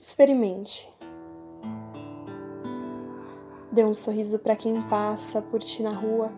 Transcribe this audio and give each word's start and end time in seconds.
Experimente. 0.00 0.90
Dê 3.70 3.84
um 3.84 3.92
sorriso 3.92 4.38
para 4.38 4.56
quem 4.56 4.80
passa 4.88 5.42
por 5.42 5.60
ti 5.60 5.82
na 5.82 5.90
rua. 5.90 6.32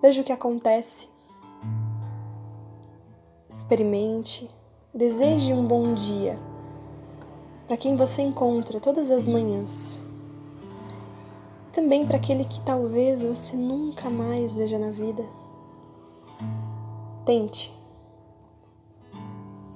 Veja 0.00 0.22
o 0.22 0.24
que 0.24 0.30
acontece. 0.30 1.08
Experimente. 3.50 4.48
Deseje 4.94 5.52
um 5.52 5.66
bom 5.66 5.94
dia 5.94 6.38
para 7.66 7.76
quem 7.76 7.96
você 7.96 8.22
encontra 8.22 8.78
todas 8.78 9.10
as 9.10 9.26
manhãs. 9.26 10.00
E 11.66 11.72
também 11.72 12.06
para 12.06 12.18
aquele 12.18 12.44
que 12.44 12.60
talvez 12.60 13.20
você 13.24 13.56
nunca 13.56 14.08
mais 14.08 14.54
veja 14.54 14.78
na 14.78 14.92
vida. 14.92 15.24
Tente. 17.24 17.76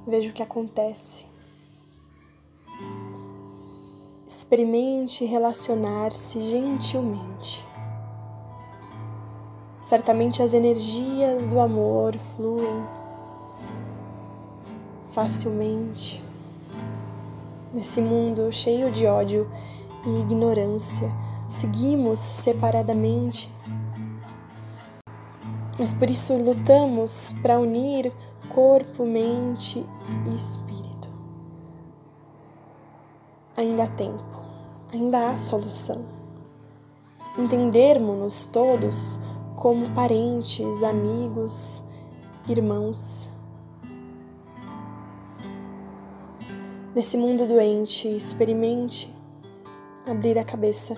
Veja 0.06 0.30
o 0.30 0.32
que 0.32 0.44
acontece. 0.44 1.29
Experimente 4.32 5.24
relacionar-se 5.24 6.40
gentilmente. 6.40 7.66
Certamente 9.82 10.40
as 10.40 10.54
energias 10.54 11.48
do 11.48 11.58
amor 11.58 12.16
fluem 12.36 12.86
facilmente 15.08 16.22
nesse 17.74 18.00
mundo 18.00 18.52
cheio 18.52 18.92
de 18.92 19.04
ódio 19.04 19.50
e 20.06 20.20
ignorância. 20.20 21.10
Seguimos 21.48 22.20
separadamente, 22.20 23.50
mas 25.76 25.92
por 25.92 26.08
isso 26.08 26.36
lutamos 26.36 27.34
para 27.42 27.58
unir 27.58 28.12
corpo, 28.48 29.04
mente 29.04 29.84
e 30.30 30.34
espírito. 30.36 30.89
Ainda 33.60 33.84
há 33.84 33.88
tempo 33.88 34.30
ainda 34.92 35.30
há 35.30 35.36
solução. 35.36 36.04
Entendermos-nos 37.38 38.46
todos 38.46 39.18
como 39.56 39.90
parentes, 39.90 40.82
amigos, 40.82 41.82
irmãos. 42.48 43.28
Nesse 46.94 47.16
mundo 47.16 47.46
doente, 47.46 48.08
experimente 48.08 49.14
abrir 50.04 50.38
a 50.38 50.44
cabeça 50.44 50.96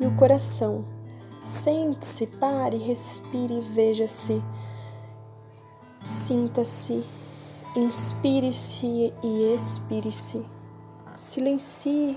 e 0.00 0.06
o 0.06 0.16
coração. 0.16 0.84
Sente-se, 1.44 2.26
pare, 2.26 2.76
respire, 2.76 3.60
veja-se, 3.60 4.42
sinta-se, 6.04 7.04
inspire-se 7.76 9.14
e 9.22 9.54
expire-se. 9.54 10.57
Silencie 11.18 12.16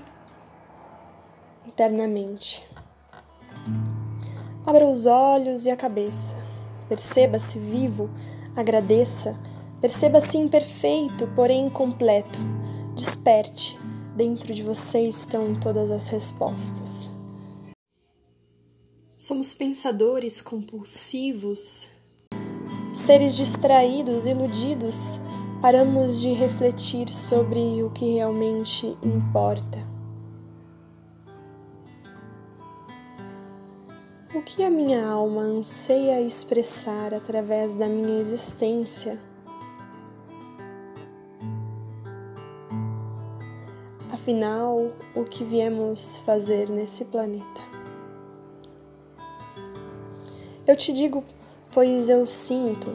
internamente. 1.66 2.64
Abra 4.64 4.86
os 4.86 5.06
olhos 5.06 5.66
e 5.66 5.70
a 5.70 5.76
cabeça. 5.76 6.36
Perceba-se 6.88 7.58
vivo, 7.58 8.08
agradeça. 8.54 9.36
Perceba-se 9.80 10.38
imperfeito, 10.38 11.26
porém 11.34 11.66
incompleto. 11.66 12.38
Desperte. 12.94 13.76
Dentro 14.14 14.54
de 14.54 14.62
você 14.62 15.00
estão 15.00 15.58
todas 15.58 15.90
as 15.90 16.06
respostas. 16.06 17.10
Somos 19.18 19.52
pensadores 19.52 20.40
compulsivos, 20.40 21.88
seres 22.94 23.34
distraídos, 23.34 24.26
iludidos. 24.26 25.18
Paramos 25.62 26.20
de 26.20 26.32
refletir 26.32 27.08
sobre 27.14 27.84
o 27.84 27.90
que 27.90 28.14
realmente 28.14 28.98
importa. 29.00 29.78
O 34.34 34.42
que 34.42 34.64
a 34.64 34.68
minha 34.68 35.06
alma 35.06 35.42
anseia 35.42 36.20
expressar 36.20 37.14
através 37.14 37.76
da 37.76 37.86
minha 37.88 38.18
existência? 38.18 39.20
Afinal, 44.12 44.90
o 45.14 45.22
que 45.22 45.44
viemos 45.44 46.16
fazer 46.26 46.70
nesse 46.70 47.04
planeta? 47.04 47.62
Eu 50.66 50.76
te 50.76 50.92
digo, 50.92 51.22
pois 51.70 52.10
eu 52.10 52.26
sinto, 52.26 52.88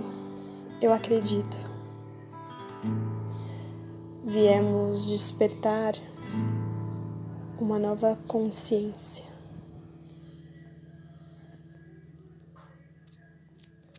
eu 0.82 0.92
acredito. 0.92 1.77
Viemos 4.30 5.08
despertar 5.08 5.94
uma 7.58 7.80
nova 7.80 8.20
consciência. 8.28 9.24